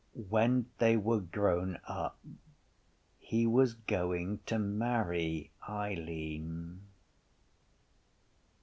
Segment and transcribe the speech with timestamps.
[0.15, 2.17] When they were grown up
[3.19, 6.81] he was going to marry Eileen.